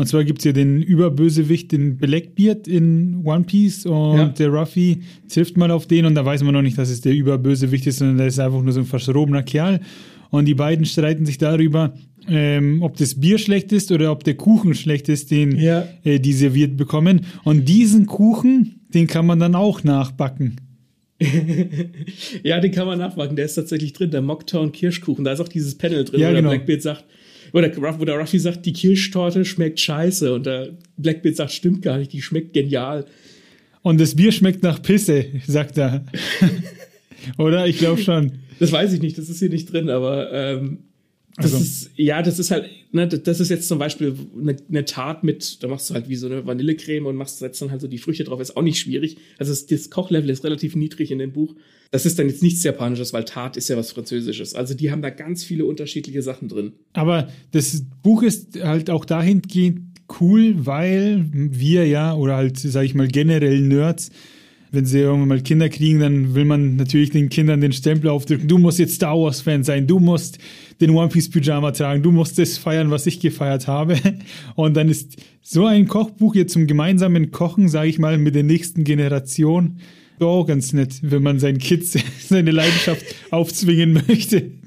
Und 0.00 0.06
zwar 0.06 0.24
gibt 0.24 0.38
es 0.38 0.46
ja 0.46 0.52
den 0.52 0.80
Überbösewicht, 0.80 1.72
den 1.72 1.98
Blackbeard 1.98 2.66
in 2.66 3.20
One 3.22 3.44
Piece 3.44 3.84
und 3.84 4.16
ja. 4.16 4.28
der 4.28 4.48
Ruffy 4.48 5.02
trifft 5.28 5.58
mal 5.58 5.70
auf 5.70 5.86
den 5.86 6.06
und 6.06 6.14
da 6.14 6.24
weiß 6.24 6.42
man 6.42 6.54
noch 6.54 6.62
nicht, 6.62 6.78
dass 6.78 6.88
es 6.88 7.02
der 7.02 7.12
Überbösewicht 7.12 7.86
ist, 7.86 7.98
sondern 7.98 8.16
der 8.16 8.28
ist 8.28 8.38
einfach 8.38 8.62
nur 8.62 8.72
so 8.72 8.80
ein 8.80 8.86
verschrobener 8.86 9.42
Kerl. 9.42 9.80
Und 10.30 10.46
die 10.46 10.54
beiden 10.54 10.86
streiten 10.86 11.26
sich 11.26 11.36
darüber, 11.36 11.92
ähm, 12.26 12.82
ob 12.82 12.96
das 12.96 13.20
Bier 13.20 13.36
schlecht 13.36 13.72
ist 13.72 13.92
oder 13.92 14.10
ob 14.10 14.24
der 14.24 14.36
Kuchen 14.36 14.72
schlecht 14.72 15.10
ist, 15.10 15.30
den 15.30 15.58
ja. 15.58 15.86
äh, 16.02 16.18
die 16.18 16.32
serviert 16.32 16.78
bekommen. 16.78 17.26
Und 17.44 17.68
diesen 17.68 18.06
Kuchen, 18.06 18.80
den 18.94 19.06
kann 19.06 19.26
man 19.26 19.38
dann 19.38 19.54
auch 19.54 19.84
nachbacken. 19.84 20.56
ja, 22.42 22.58
den 22.58 22.72
kann 22.72 22.86
man 22.86 22.98
nachmachen. 22.98 23.36
Der 23.36 23.44
ist 23.44 23.56
tatsächlich 23.56 23.92
drin, 23.92 24.10
der 24.10 24.22
Mocktown 24.22 24.72
Kirschkuchen. 24.72 25.26
Da 25.26 25.32
ist 25.32 25.40
auch 25.40 25.48
dieses 25.48 25.76
Panel 25.76 26.06
drin, 26.06 26.20
ja, 26.20 26.30
wo 26.30 26.36
genau. 26.36 26.48
der 26.48 26.56
Blackbeard 26.56 26.80
sagt, 26.80 27.04
wo 27.52 27.60
der, 27.60 27.76
wo 27.76 28.04
der 28.04 28.18
Ruffy 28.18 28.38
sagt, 28.38 28.66
die 28.66 28.72
Kirschtorte 28.72 29.44
schmeckt 29.44 29.80
scheiße. 29.80 30.32
Und 30.32 30.46
der 30.46 30.76
Blackbeard 30.96 31.36
sagt, 31.36 31.52
stimmt 31.52 31.82
gar 31.82 31.98
nicht, 31.98 32.12
die 32.12 32.22
schmeckt 32.22 32.52
genial. 32.52 33.06
Und 33.82 34.00
das 34.00 34.14
Bier 34.14 34.32
schmeckt 34.32 34.62
nach 34.62 34.82
Pisse, 34.82 35.26
sagt 35.46 35.78
er. 35.78 36.04
Oder? 37.38 37.66
Ich 37.66 37.78
glaube 37.78 38.00
schon. 38.00 38.32
Das 38.58 38.72
weiß 38.72 38.92
ich 38.92 39.00
nicht, 39.00 39.16
das 39.16 39.28
ist 39.28 39.38
hier 39.38 39.48
nicht 39.48 39.72
drin, 39.72 39.88
aber 39.88 40.32
ähm, 40.32 40.78
das 41.36 41.52
also. 41.52 41.58
ist, 41.58 41.90
ja, 41.96 42.22
das 42.22 42.38
ist 42.38 42.50
halt, 42.50 42.68
ne, 42.92 43.06
das 43.06 43.40
ist 43.40 43.48
jetzt 43.50 43.68
zum 43.68 43.78
Beispiel 43.78 44.14
eine, 44.38 44.56
eine, 44.68 44.84
Tat 44.84 45.22
mit, 45.24 45.62
da 45.62 45.68
machst 45.68 45.88
du 45.88 45.94
halt 45.94 46.08
wie 46.08 46.16
so 46.16 46.26
eine 46.26 46.46
Vanillecreme 46.46 47.06
und 47.06 47.16
machst 47.16 47.38
setzt 47.38 47.62
dann 47.62 47.70
halt 47.70 47.80
so 47.80 47.88
die 47.88 47.98
Früchte 47.98 48.24
drauf, 48.24 48.40
ist 48.40 48.56
auch 48.56 48.62
nicht 48.62 48.78
schwierig. 48.78 49.16
Also 49.38 49.52
das, 49.52 49.66
das 49.66 49.90
Kochlevel 49.90 50.28
ist 50.28 50.44
relativ 50.44 50.74
niedrig 50.74 51.10
in 51.10 51.18
dem 51.18 51.32
Buch. 51.32 51.54
Das 51.92 52.06
ist 52.06 52.18
dann 52.18 52.28
jetzt 52.28 52.42
nichts 52.42 52.62
Japanisches, 52.62 53.12
weil 53.12 53.24
Tat 53.24 53.56
ist 53.56 53.68
ja 53.68 53.76
was 53.76 53.92
Französisches. 53.92 54.54
Also 54.54 54.74
die 54.74 54.90
haben 54.90 55.02
da 55.02 55.10
ganz 55.10 55.44
viele 55.44 55.64
unterschiedliche 55.64 56.22
Sachen 56.22 56.48
drin. 56.48 56.72
Aber 56.92 57.28
das 57.52 57.84
Buch 58.02 58.22
ist 58.22 58.60
halt 58.60 58.90
auch 58.90 59.04
dahingehend 59.04 59.80
cool, 60.20 60.54
weil 60.66 61.26
wir 61.32 61.86
ja, 61.86 62.14
oder 62.14 62.36
halt, 62.36 62.58
sag 62.58 62.84
ich 62.84 62.94
mal, 62.94 63.08
generell 63.08 63.60
Nerds, 63.60 64.10
wenn 64.72 64.86
sie 64.86 65.00
irgendwann 65.00 65.28
mal 65.28 65.40
Kinder 65.40 65.68
kriegen, 65.68 66.00
dann 66.00 66.34
will 66.34 66.44
man 66.44 66.76
natürlich 66.76 67.10
den 67.10 67.28
Kindern 67.28 67.60
den 67.60 67.72
Stempel 67.72 68.10
aufdrücken. 68.10 68.48
Du 68.48 68.58
musst 68.58 68.78
jetzt 68.78 68.94
Star 68.94 69.18
Wars 69.18 69.40
Fan 69.40 69.64
sein. 69.64 69.86
Du 69.86 69.98
musst 69.98 70.38
den 70.80 70.90
One 70.90 71.08
Piece 71.08 71.30
Pyjama 71.30 71.72
tragen. 71.72 72.02
Du 72.02 72.12
musst 72.12 72.38
das 72.38 72.58
feiern, 72.58 72.90
was 72.90 73.06
ich 73.06 73.20
gefeiert 73.20 73.66
habe. 73.66 73.96
Und 74.54 74.76
dann 74.76 74.88
ist 74.88 75.16
so 75.42 75.66
ein 75.66 75.88
Kochbuch 75.88 76.34
jetzt 76.34 76.52
zum 76.52 76.66
gemeinsamen 76.66 77.30
Kochen, 77.30 77.68
sage 77.68 77.88
ich 77.88 77.98
mal, 77.98 78.18
mit 78.18 78.34
der 78.34 78.44
nächsten 78.44 78.84
Generation 78.84 79.78
auch 80.26 80.46
ganz 80.46 80.72
nett, 80.72 80.96
wenn 81.02 81.22
man 81.22 81.38
seinen 81.38 81.58
Kids 81.58 81.96
seine 82.28 82.50
Leidenschaft 82.50 83.04
aufzwingen 83.30 84.02
möchte. 84.06 84.52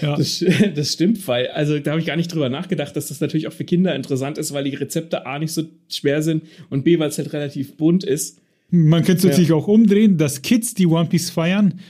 Ja. 0.00 0.16
Das, 0.16 0.42
das, 0.74 0.92
stimmt, 0.92 1.26
weil, 1.26 1.48
also 1.48 1.78
da 1.78 1.90
habe 1.90 2.00
ich 2.00 2.06
gar 2.06 2.16
nicht 2.16 2.32
drüber 2.32 2.48
nachgedacht, 2.48 2.94
dass 2.96 3.08
das 3.08 3.20
natürlich 3.20 3.48
auch 3.48 3.52
für 3.52 3.64
Kinder 3.64 3.94
interessant 3.94 4.38
ist, 4.38 4.54
weil 4.54 4.64
die 4.64 4.74
Rezepte 4.74 5.26
A 5.26 5.38
nicht 5.38 5.52
so 5.52 5.64
schwer 5.88 6.22
sind 6.22 6.44
und 6.70 6.84
B, 6.84 6.98
weil 6.98 7.08
es 7.08 7.18
halt 7.18 7.32
relativ 7.32 7.76
bunt 7.76 8.04
ist. 8.04 8.38
Man 8.70 9.02
könnte 9.02 9.18
es 9.18 9.22
ja. 9.24 9.30
natürlich 9.30 9.52
auch 9.52 9.68
umdrehen, 9.68 10.18
dass 10.18 10.42
Kids, 10.42 10.74
die 10.74 10.86
One 10.86 11.08
Piece 11.08 11.30
feiern, 11.30 11.80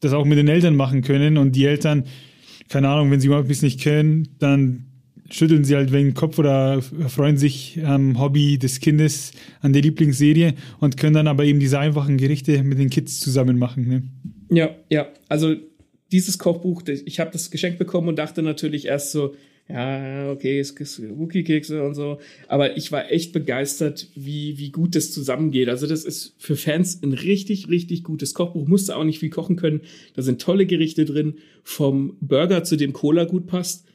das 0.00 0.12
auch 0.12 0.24
mit 0.24 0.38
den 0.38 0.48
Eltern 0.48 0.76
machen 0.76 1.02
können 1.02 1.38
und 1.38 1.56
die 1.56 1.64
Eltern 1.64 2.04
keine 2.68 2.88
Ahnung, 2.88 3.10
wenn 3.10 3.20
sie 3.20 3.28
One 3.30 3.44
Piece 3.44 3.62
nicht 3.62 3.80
kennen, 3.80 4.28
dann 4.38 4.84
schütteln 5.30 5.64
sie 5.64 5.76
halt 5.76 5.92
wegen 5.92 6.10
den 6.10 6.14
Kopf 6.14 6.38
oder 6.38 6.80
freuen 6.80 7.36
sich 7.36 7.80
am 7.84 8.18
Hobby 8.18 8.58
des 8.58 8.80
Kindes, 8.80 9.32
an 9.60 9.72
der 9.72 9.82
Lieblingsserie 9.82 10.54
und 10.80 10.96
können 10.96 11.14
dann 11.14 11.26
aber 11.26 11.44
eben 11.44 11.60
diese 11.60 11.78
einfachen 11.78 12.16
Gerichte 12.16 12.62
mit 12.62 12.78
den 12.78 12.88
Kids 12.88 13.20
zusammen 13.20 13.58
machen. 13.58 13.88
Ne? 13.88 14.02
Ja, 14.50 14.70
ja. 14.88 15.08
Also 15.28 15.54
dieses 16.12 16.38
Kochbuch, 16.38 16.82
ich 16.86 17.20
habe 17.20 17.30
das 17.30 17.50
geschenkt 17.50 17.78
bekommen 17.78 18.08
und 18.08 18.18
dachte 18.18 18.42
natürlich 18.42 18.86
erst 18.86 19.12
so, 19.12 19.34
ja, 19.68 20.30
okay, 20.30 20.58
es 20.58 20.74
gibt 20.74 21.18
Wookie-Kekse 21.18 21.82
und 21.82 21.94
so. 21.94 22.18
Aber 22.46 22.78
ich 22.78 22.90
war 22.90 23.10
echt 23.10 23.34
begeistert, 23.34 24.08
wie, 24.14 24.56
wie 24.56 24.70
gut 24.70 24.94
das 24.94 25.12
zusammengeht. 25.12 25.68
Also, 25.68 25.86
das 25.86 26.04
ist 26.04 26.34
für 26.38 26.56
Fans 26.56 27.02
ein 27.02 27.12
richtig, 27.12 27.68
richtig 27.68 28.02
gutes 28.02 28.32
Kochbuch. 28.32 28.66
Musste 28.66 28.96
auch 28.96 29.04
nicht 29.04 29.18
viel 29.18 29.28
kochen 29.28 29.56
können. 29.56 29.82
Da 30.14 30.22
sind 30.22 30.40
tolle 30.40 30.64
Gerichte 30.64 31.04
drin. 31.04 31.34
Vom 31.62 32.16
Burger, 32.20 32.64
zu 32.64 32.76
dem 32.76 32.94
Cola 32.94 33.24
gut 33.24 33.46
passt, 33.46 33.86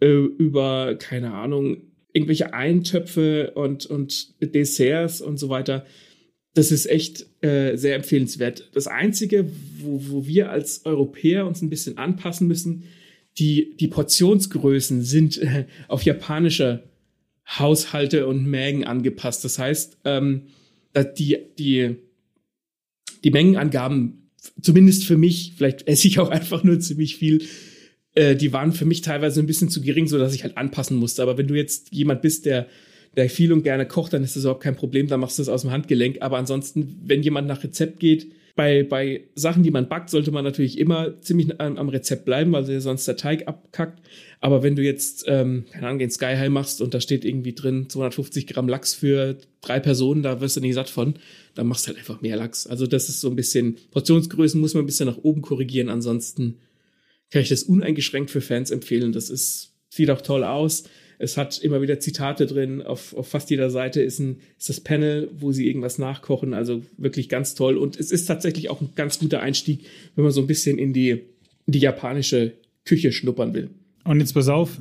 äh, 0.00 0.08
über, 0.08 0.94
keine 0.98 1.34
Ahnung, 1.34 1.82
irgendwelche 2.14 2.54
Eintöpfe 2.54 3.52
und, 3.54 3.84
und 3.84 4.34
Desserts 4.40 5.20
und 5.20 5.36
so 5.36 5.50
weiter. 5.50 5.84
Das 6.54 6.72
ist 6.72 6.86
echt 6.86 7.26
äh, 7.42 7.76
sehr 7.76 7.96
empfehlenswert. 7.96 8.70
Das 8.72 8.86
Einzige, 8.86 9.50
wo, 9.78 10.00
wo 10.08 10.26
wir 10.26 10.50
als 10.50 10.86
Europäer 10.86 11.46
uns 11.46 11.60
ein 11.60 11.70
bisschen 11.70 11.98
anpassen 11.98 12.48
müssen, 12.48 12.84
die, 13.38 13.76
die 13.78 13.88
Portionsgrößen 13.88 15.02
sind 15.02 15.38
äh, 15.38 15.66
auf 15.88 16.02
japanische 16.02 16.84
Haushalte 17.46 18.26
und 18.26 18.46
Mägen 18.46 18.84
angepasst. 18.84 19.44
Das 19.44 19.58
heißt, 19.58 19.98
ähm, 20.04 20.42
die, 21.18 21.38
die, 21.58 21.96
die 23.24 23.30
Mengenangaben, 23.30 24.30
zumindest 24.60 25.04
für 25.04 25.16
mich, 25.16 25.54
vielleicht 25.56 25.88
esse 25.88 26.08
ich 26.08 26.18
auch 26.18 26.30
einfach 26.30 26.64
nur 26.64 26.80
ziemlich 26.80 27.16
viel, 27.16 27.46
äh, 28.14 28.36
die 28.36 28.52
waren 28.52 28.72
für 28.72 28.84
mich 28.84 29.00
teilweise 29.00 29.40
ein 29.40 29.46
bisschen 29.46 29.68
zu 29.68 29.80
gering, 29.80 30.06
so 30.06 30.18
dass 30.18 30.34
ich 30.34 30.42
halt 30.42 30.56
anpassen 30.56 30.96
musste. 30.96 31.22
Aber 31.22 31.38
wenn 31.38 31.48
du 31.48 31.54
jetzt 31.54 31.92
jemand 31.92 32.22
bist, 32.22 32.46
der, 32.46 32.66
der 33.16 33.30
viel 33.30 33.52
und 33.52 33.62
gerne 33.62 33.86
kocht, 33.86 34.12
dann 34.12 34.22
ist 34.22 34.36
das 34.36 34.44
überhaupt 34.44 34.62
kein 34.62 34.76
Problem, 34.76 35.06
dann 35.08 35.20
machst 35.20 35.38
du 35.38 35.42
das 35.42 35.48
aus 35.48 35.62
dem 35.62 35.70
Handgelenk. 35.70 36.18
Aber 36.20 36.38
ansonsten, 36.38 37.00
wenn 37.04 37.22
jemand 37.22 37.48
nach 37.48 37.64
Rezept 37.64 38.00
geht, 38.00 38.32
bei, 38.54 38.82
bei 38.82 39.24
Sachen, 39.34 39.62
die 39.62 39.70
man 39.70 39.88
backt, 39.88 40.10
sollte 40.10 40.30
man 40.30 40.44
natürlich 40.44 40.78
immer 40.78 41.20
ziemlich 41.20 41.60
am, 41.60 41.78
am 41.78 41.88
Rezept 41.88 42.24
bleiben, 42.24 42.52
weil 42.52 42.80
sonst 42.80 43.06
der 43.08 43.16
Teig 43.16 43.48
abkackt. 43.48 44.00
Aber 44.40 44.62
wenn 44.62 44.76
du 44.76 44.82
jetzt, 44.82 45.24
ähm, 45.28 45.64
keine 45.70 45.86
Ahnung, 45.86 45.98
den 45.98 46.10
Sky 46.10 46.34
High 46.36 46.50
machst 46.50 46.82
und 46.82 46.94
da 46.94 47.00
steht 47.00 47.24
irgendwie 47.24 47.54
drin 47.54 47.88
250 47.88 48.46
Gramm 48.46 48.68
Lachs 48.68 48.94
für 48.94 49.38
drei 49.60 49.80
Personen, 49.80 50.22
da 50.22 50.40
wirst 50.40 50.56
du 50.56 50.60
nicht 50.60 50.74
satt 50.74 50.90
von, 50.90 51.14
dann 51.54 51.66
machst 51.66 51.86
du 51.86 51.88
halt 51.88 51.98
einfach 51.98 52.20
mehr 52.20 52.36
Lachs. 52.36 52.66
Also 52.66 52.86
das 52.86 53.08
ist 53.08 53.20
so 53.20 53.30
ein 53.30 53.36
bisschen, 53.36 53.76
Portionsgrößen 53.90 54.60
muss 54.60 54.74
man 54.74 54.82
ein 54.82 54.86
bisschen 54.86 55.06
nach 55.06 55.18
oben 55.18 55.42
korrigieren, 55.42 55.88
ansonsten 55.88 56.58
kann 57.30 57.42
ich 57.42 57.48
das 57.48 57.62
uneingeschränkt 57.62 58.30
für 58.30 58.42
Fans 58.42 58.70
empfehlen. 58.70 59.12
Das 59.12 59.30
ist, 59.30 59.74
sieht 59.88 60.10
auch 60.10 60.20
toll 60.20 60.44
aus. 60.44 60.84
Es 61.22 61.36
hat 61.36 61.58
immer 61.58 61.80
wieder 61.80 62.00
Zitate 62.00 62.46
drin. 62.46 62.82
Auf, 62.82 63.14
auf 63.14 63.28
fast 63.28 63.48
jeder 63.50 63.70
Seite 63.70 64.02
ist, 64.02 64.18
ein, 64.18 64.38
ist 64.58 64.68
das 64.68 64.80
Panel, 64.80 65.30
wo 65.38 65.52
sie 65.52 65.68
irgendwas 65.68 65.98
nachkochen. 65.98 66.52
Also 66.52 66.82
wirklich 66.98 67.28
ganz 67.28 67.54
toll. 67.54 67.76
Und 67.76 67.98
es 67.98 68.10
ist 68.10 68.26
tatsächlich 68.26 68.70
auch 68.70 68.80
ein 68.80 68.90
ganz 68.96 69.20
guter 69.20 69.40
Einstieg, 69.40 69.84
wenn 70.16 70.24
man 70.24 70.32
so 70.32 70.40
ein 70.40 70.48
bisschen 70.48 70.78
in 70.78 70.92
die, 70.92 71.20
die 71.66 71.78
japanische 71.78 72.54
Küche 72.84 73.12
schnuppern 73.12 73.54
will. 73.54 73.70
Und 74.02 74.18
jetzt 74.18 74.32
pass 74.32 74.48
auf. 74.48 74.80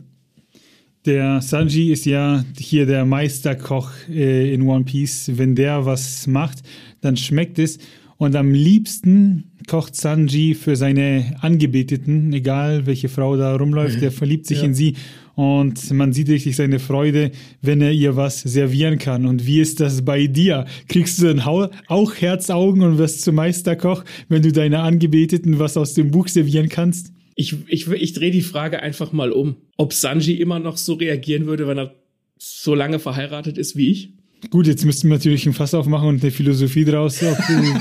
Der 1.06 1.42
Sanji 1.42 1.92
ist 1.92 2.06
ja 2.06 2.44
hier 2.58 2.88
der 2.88 3.06
Meisterkoch 3.06 3.92
äh, 4.10 4.52
in 4.52 4.64
One 4.64 4.86
Piece. 4.86 5.32
Wenn 5.36 5.54
der 5.56 5.86
was 5.86 6.26
macht, 6.26 6.64
dann 7.02 7.18
schmeckt 7.18 7.60
es. 7.60 7.78
Und 8.18 8.36
am 8.36 8.52
liebsten 8.52 9.52
kocht 9.68 9.96
Sanji 9.96 10.54
für 10.54 10.76
seine 10.76 11.36
Angebeteten, 11.42 12.34
egal 12.34 12.86
welche 12.86 13.10
Frau 13.10 13.36
da 13.36 13.56
rumläuft, 13.56 14.02
der 14.02 14.12
verliebt 14.12 14.46
sich 14.46 14.60
ja. 14.60 14.66
in 14.66 14.76
sie 14.76 14.96
und 15.36 15.92
man 15.92 16.14
sieht 16.14 16.30
richtig 16.30 16.56
seine 16.56 16.80
Freude, 16.80 17.32
wenn 17.62 17.82
er 17.82 17.92
ihr 17.92 18.16
was 18.16 18.42
servieren 18.42 18.98
kann. 18.98 19.26
Und 19.26 19.46
wie 19.46 19.60
ist 19.60 19.80
das 19.80 20.04
bei 20.04 20.28
dir? 20.28 20.66
Kriegst 20.88 21.22
du 21.22 21.34
dann 21.34 21.42
auch 21.42 22.16
Herzaugen 22.16 22.82
und 22.84 22.98
wirst 22.98 23.22
zum 23.22 23.36
Meisterkoch, 23.36 24.04
wenn 24.30 24.42
du 24.42 24.52
deiner 24.52 24.84
Angebeteten 24.84 25.60
was 25.60 25.78
aus 25.78 25.94
dem 25.94 26.12
Buch 26.12 26.28
servieren 26.28 26.70
kannst? 26.70 27.14
Ich, 27.36 27.56
ich, 27.68 27.88
ich 27.88 28.14
drehe 28.14 28.32
die 28.32 28.42
Frage 28.42 28.82
einfach 28.82 29.14
mal 29.14 29.32
um. 29.32 29.56
Ob 29.78 29.94
Sanji 29.94 30.34
immer 30.34 30.60
noch 30.60 30.78
so 30.78 30.94
reagieren 30.94 31.46
würde, 31.46 31.68
wenn 31.68 31.78
er 31.78 31.96
so 32.38 32.76
lange 32.76 33.00
verheiratet 33.00 33.58
ist 33.58 33.76
wie 33.76 33.90
ich? 33.90 34.14
Gut, 34.50 34.68
jetzt 34.68 34.86
müssten 34.86 35.08
wir 35.08 35.16
natürlich 35.16 35.46
ein 35.46 35.54
Fass 35.54 35.74
aufmachen 35.74 36.10
und 36.10 36.24
eine 36.24 36.32
Philosophie 36.32 36.84
draus, 36.84 37.22
ob, 37.24 37.38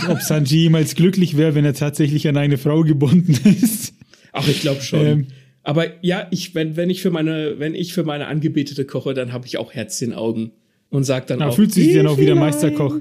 ob 0.09 0.21
Sanji 0.21 0.59
jemals 0.59 0.95
glücklich 0.95 1.37
wäre, 1.37 1.54
wenn 1.54 1.64
er 1.64 1.75
tatsächlich 1.75 2.28
an 2.28 2.37
eine 2.37 2.59
Frau 2.59 2.83
gebunden 2.83 3.33
ist. 3.45 3.95
Ach, 4.33 4.47
ich 4.47 4.61
glaube 4.61 4.83
schon. 4.83 5.07
Ähm, 5.07 5.26
aber 5.62 6.05
ja, 6.05 6.26
ich, 6.31 6.55
wenn, 6.55 6.76
wenn 6.76 6.90
ich 6.90 7.02
für 7.02 7.11
meine, 7.11 7.59
wenn 7.59 7.75
ich 7.75 7.93
für 7.93 8.05
meine 8.05 8.26
Angebetete 8.26 8.85
koche, 8.85 9.14
dann 9.14 9.33
habe 9.33 9.47
ich 9.47 9.59
auch 9.59 9.73
Herzchenaugen 9.73 10.52
und 10.88 11.05
sag 11.05 11.26
dann 11.26 11.43
Aber 11.43 11.50
auch. 11.50 11.57
Fühlt 11.57 11.73
sich 11.73 11.93
denn 11.93 12.07
auch 12.07 12.19
wieder 12.19 12.35
Meisterkoch? 12.35 12.97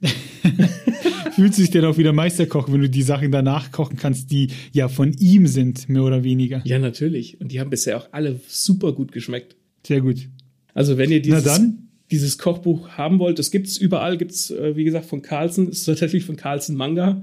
fühlt 1.34 1.54
sich 1.54 1.70
denn 1.70 1.84
auch 1.84 1.96
wieder 1.96 2.12
Meisterkoch, 2.12 2.70
wenn 2.70 2.82
du 2.82 2.90
die 2.90 3.02
Sachen 3.02 3.32
danach 3.32 3.72
kochen 3.72 3.96
kannst, 3.96 4.30
die 4.30 4.48
ja 4.72 4.88
von 4.88 5.12
ihm 5.14 5.46
sind, 5.46 5.88
mehr 5.88 6.02
oder 6.02 6.22
weniger? 6.22 6.60
Ja, 6.64 6.78
natürlich. 6.78 7.40
Und 7.40 7.52
die 7.52 7.60
haben 7.60 7.70
bisher 7.70 7.96
auch 7.96 8.08
alle 8.12 8.40
super 8.46 8.92
gut 8.92 9.12
geschmeckt. 9.12 9.56
Sehr 9.86 10.00
gut. 10.00 10.28
Also 10.74 10.98
wenn 10.98 11.10
ihr 11.10 11.22
dieses, 11.22 11.60
dieses 12.10 12.38
Kochbuch 12.38 12.90
haben 12.90 13.18
wollt, 13.18 13.38
das 13.38 13.50
gibt's 13.50 13.78
überall, 13.78 14.18
gibt's 14.18 14.50
äh, 14.50 14.76
wie 14.76 14.84
gesagt 14.84 15.06
von 15.06 15.22
Carlsen, 15.22 15.68
ist 15.68 15.84
tatsächlich 15.84 16.24
von 16.24 16.36
Carlsen 16.36 16.76
Manga. 16.76 17.22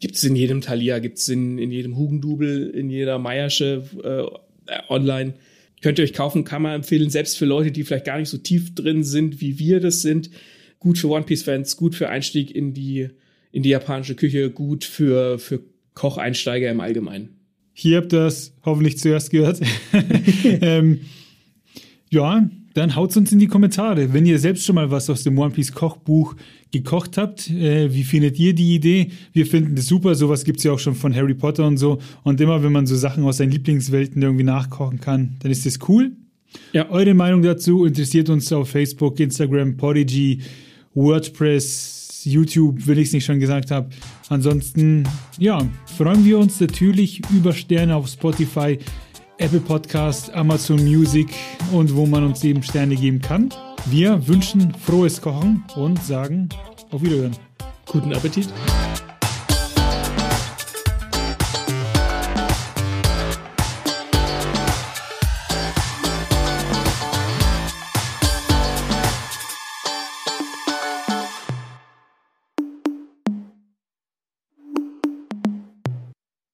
Gibt 0.00 0.16
es 0.16 0.24
in 0.24 0.34
jedem 0.34 0.62
Thalia, 0.62 0.98
gibt 0.98 1.18
es 1.18 1.28
in, 1.28 1.58
in 1.58 1.70
jedem 1.70 1.96
Hugendubel, 1.96 2.70
in 2.70 2.88
jeder 2.90 3.18
Meiersche 3.18 3.84
äh, 4.02 4.72
online. 4.88 5.34
Könnt 5.82 5.98
ihr 5.98 6.04
euch 6.04 6.12
kaufen, 6.12 6.44
kann 6.44 6.62
man 6.62 6.74
empfehlen, 6.74 7.10
selbst 7.10 7.38
für 7.38 7.46
Leute, 7.46 7.70
die 7.70 7.84
vielleicht 7.84 8.06
gar 8.06 8.18
nicht 8.18 8.28
so 8.28 8.38
tief 8.38 8.74
drin 8.74 9.02
sind, 9.04 9.40
wie 9.40 9.58
wir 9.58 9.80
das 9.80 10.02
sind. 10.02 10.30
Gut 10.78 10.98
für 10.98 11.08
One 11.08 11.24
Piece-Fans, 11.24 11.76
gut 11.76 11.94
für 11.94 12.08
Einstieg 12.08 12.54
in 12.54 12.72
die, 12.72 13.08
in 13.52 13.62
die 13.62 13.70
japanische 13.70 14.14
Küche, 14.14 14.50
gut 14.50 14.84
für, 14.84 15.38
für 15.38 15.60
Kocheinsteiger 15.94 16.70
im 16.70 16.80
Allgemeinen. 16.80 17.36
Hier 17.72 17.98
habt 17.98 18.12
ihr 18.12 18.20
das 18.20 18.54
hoffentlich 18.64 18.98
zuerst 18.98 19.30
gehört. 19.30 19.60
ähm, 20.44 21.00
ja, 22.10 22.48
dann 22.74 22.94
haut 22.94 23.16
uns 23.16 23.32
in 23.32 23.38
die 23.38 23.48
Kommentare. 23.48 24.12
Wenn 24.12 24.26
ihr 24.26 24.38
selbst 24.38 24.64
schon 24.64 24.76
mal 24.76 24.90
was 24.90 25.10
aus 25.10 25.24
dem 25.24 25.38
One 25.38 25.50
Piece 25.50 25.72
Kochbuch 25.72 26.36
gekocht 26.70 27.16
habt, 27.16 27.50
äh, 27.50 27.92
wie 27.92 28.04
findet 28.04 28.38
ihr 28.38 28.54
die 28.54 28.74
Idee? 28.74 29.10
Wir 29.32 29.46
finden 29.46 29.74
das 29.74 29.86
super. 29.86 30.14
Sowas 30.14 30.44
gibt 30.44 30.58
es 30.58 30.64
ja 30.64 30.72
auch 30.72 30.78
schon 30.78 30.94
von 30.94 31.14
Harry 31.14 31.34
Potter 31.34 31.66
und 31.66 31.78
so. 31.78 31.98
Und 32.22 32.40
immer, 32.40 32.62
wenn 32.62 32.72
man 32.72 32.86
so 32.86 32.96
Sachen 32.96 33.24
aus 33.24 33.38
seinen 33.38 33.50
Lieblingswelten 33.50 34.22
irgendwie 34.22 34.44
nachkochen 34.44 35.00
kann, 35.00 35.36
dann 35.40 35.50
ist 35.50 35.66
das 35.66 35.78
cool. 35.88 36.12
Ja. 36.72 36.88
Eure 36.90 37.14
Meinung 37.14 37.42
dazu 37.42 37.84
interessiert 37.84 38.28
uns 38.28 38.52
auf 38.52 38.70
Facebook, 38.70 39.18
Instagram, 39.20 39.76
Podigy, 39.76 40.40
WordPress, 40.94 42.22
YouTube, 42.24 42.86
wenn 42.86 42.98
ich 42.98 43.08
es 43.08 43.12
nicht 43.14 43.24
schon 43.24 43.40
gesagt 43.40 43.70
habe. 43.70 43.88
Ansonsten, 44.28 45.04
ja, 45.38 45.66
freuen 45.96 46.24
wir 46.24 46.38
uns 46.38 46.60
natürlich 46.60 47.22
über 47.30 47.52
Sterne 47.52 47.96
auf 47.96 48.08
Spotify. 48.08 48.78
Apple 49.40 49.60
Podcast, 49.60 50.30
Amazon 50.34 50.84
Music 50.84 51.28
und 51.72 51.96
wo 51.96 52.04
man 52.04 52.24
uns 52.24 52.44
eben 52.44 52.62
Sterne 52.62 52.94
geben 52.94 53.22
kann. 53.22 53.48
Wir 53.86 54.28
wünschen 54.28 54.74
frohes 54.74 55.20
Kochen 55.20 55.64
und 55.76 56.02
sagen 56.04 56.50
auf 56.90 57.02
Wiederhören. 57.02 57.36
Guten 57.86 58.12
Appetit. 58.12 58.48